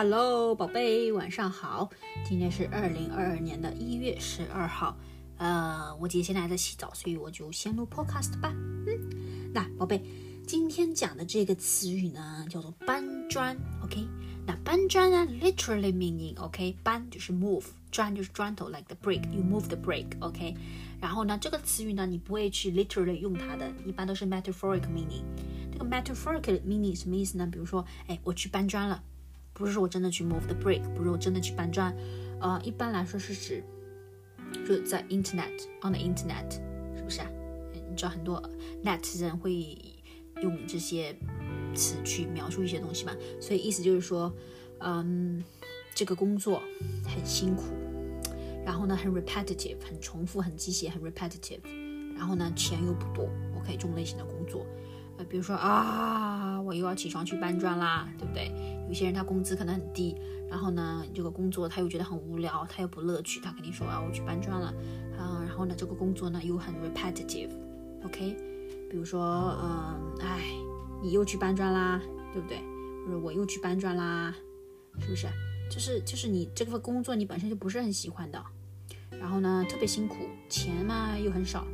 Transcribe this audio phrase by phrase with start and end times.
[0.00, 1.90] Hello，宝贝，晚上好。
[2.24, 4.96] 今天是二零二二年的一月十二号。
[5.38, 8.54] 呃，我姐现在还在洗澡，所以我就先录 Podcast 吧。
[8.54, 10.00] 嗯，那宝贝，
[10.46, 13.56] 今天讲的这个词语呢，叫做搬砖。
[13.82, 14.06] OK，
[14.46, 20.06] 那搬砖呢，literally meaning，OK，搬就是 move，砖就是砖头，like the brick，you move the brick。
[20.20, 20.54] OK，
[21.00, 25.24] 然后呢，这个词语呢，你不会去 literally 用它的，一般都是 metaphoric meaning。
[25.72, 27.48] 这个 metaphoric meaning 什么意思呢？
[27.50, 29.02] 比如说，哎，我去搬砖了。
[29.58, 31.92] 不是说我真的去 move the brick，不是我真的去搬砖，
[32.40, 33.62] 呃，一般来说是指
[34.66, 36.48] 就在 internet on the internet，
[36.96, 37.28] 是不是啊？
[37.90, 38.40] 你知道很多
[38.84, 39.76] net 人会
[40.40, 41.12] 用这些
[41.74, 43.12] 词去描述一些东西嘛？
[43.40, 44.32] 所以意思就是说，
[44.78, 45.42] 嗯，
[45.92, 46.62] 这个工作
[47.04, 47.64] 很辛苦，
[48.64, 51.60] 然后呢很 repetitive，很重复，很机械，很 repetitive，
[52.14, 54.64] 然后呢钱又不多，OK，这种类型的工作。
[55.16, 58.52] 呃，比如说啊，我又要起床去搬砖啦，对不对？
[58.86, 60.14] 有些人他工资可能很低，
[60.50, 64.74] 然后呢，这个工作他又觉得很无聊，他又不乐趣，他肯定说啊，我去搬砖了，
[65.18, 68.36] 嗯，然后呢，这个工作呢又很 repetitive，OK？
[68.90, 70.42] 比如说，嗯，哎，
[71.02, 72.02] 你又去搬砖啦，
[72.34, 72.58] 对不对？
[73.06, 74.34] 或者我又去搬砖啦，
[75.00, 75.26] 是不是？
[75.70, 78.44] 就是就是你这份工作你本身就不是很喜欢的，
[79.18, 80.16] 然后呢，特别辛苦，
[80.50, 81.66] 钱嘛又很少，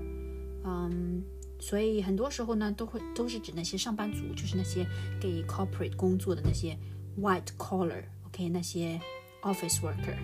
[0.65, 1.21] 嗯。
[1.67, 4.87] 所以很多时候呢，都会都是指那些上班族，就是那些
[5.19, 6.77] 给 corporate 工作的那些
[7.19, 9.01] white collar，OK，那些
[9.41, 10.15] office worker，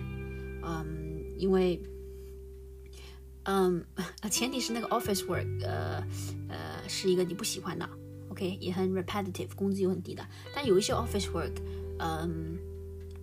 [0.63, 0.85] 嗯，
[1.39, 1.81] 因为，
[3.45, 3.83] 嗯，
[4.29, 6.05] 前提是那个 office work，呃
[6.47, 7.89] 呃，是一个你不喜欢的
[8.29, 10.23] ，OK，也很 repetitive，工资又很低的。
[10.53, 11.53] 但有一些 office work，
[11.97, 12.55] 嗯，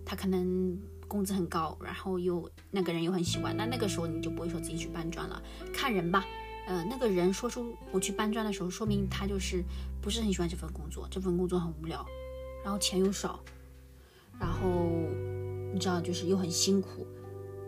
[0.03, 5.41] 他可能工资很高，然后又那个人又很喜欢，那那个时候你就不会说自己去搬砖了，
[5.73, 6.25] 看人吧。
[6.69, 9.63] 呃，那个人说出我去搬砖的时候，说明他就是
[9.99, 12.05] 不是很喜欢这份工作，这份工作很无聊，
[12.63, 13.39] 然后钱又少，
[14.39, 14.69] 然后
[15.73, 17.07] 你知道就是又很辛苦，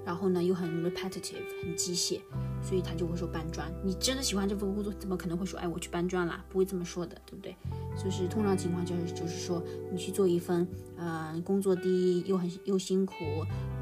[0.06, 2.22] 然后呢又很 repetitive，很机械，
[2.62, 3.74] 所以他就会说搬砖。
[3.84, 6.46] 你真的喜欢这份工作，怎么可能会说哎我去搬砖啦？
[6.48, 7.56] 不会这么说的，对不对？
[7.98, 13.16] 就是通常情况就是就是说你去做一份呃工作低又很又辛苦，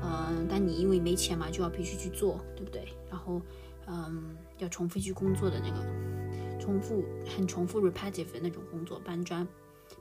[0.01, 2.87] 嗯，但你因为没钱嘛就要必须去做，对不对？
[3.09, 3.41] 然后
[3.89, 4.37] 嗯。
[4.59, 9.47] 要重复去工作的那个，重复很重复 repetitive 的那种工作，搬砖。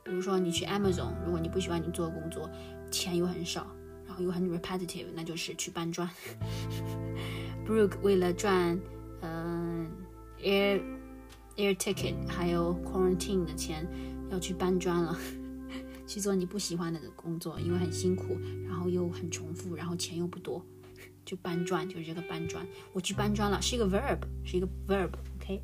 [0.03, 2.51] 比如说你去 Amazon，如果你不喜欢你做的工作，
[2.91, 3.69] 钱又很少，
[4.05, 6.11] 然后又很 repetitive，那就是去搬砖。
[7.65, 8.77] Brooke 为了赚
[9.21, 9.89] 嗯
[10.43, 10.83] air
[11.57, 13.87] air ticket 还有 quarantine 的钱，
[14.29, 15.17] 要去搬砖了，
[16.05, 20.67] 去做你不喜欢的工作，因为很辛苦，然后又很重复，然后钱又不多。
[21.29, 22.67] 就搬砖，就是这个搬砖。
[22.95, 25.63] 我去搬砖了，是一个 verb，是一个 verb，OK。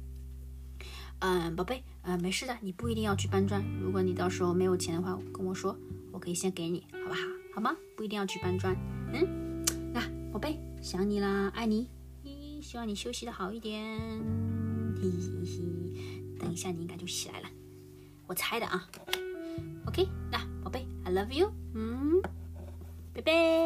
[1.21, 3.65] 嗯，宝贝，呃，没事的，你不一定要去搬砖。
[3.81, 5.75] 如果你到时候没有钱的话，跟我说，
[6.13, 7.21] 我可以先给你，好不好？
[7.55, 7.75] 好吗？
[7.97, 8.77] 不一定要去搬砖。
[9.15, 9.65] 嗯，
[9.95, 11.89] 那宝贝，想你啦，爱你。
[12.61, 13.83] 希望你休息的好一点。
[14.97, 17.49] 嘿嘿嘿，等一下你应该就起来了，
[18.27, 18.89] 我猜的啊。
[19.87, 21.53] OK，那宝贝，I love you。
[21.75, 22.23] 嗯，
[23.13, 23.64] 拜拜。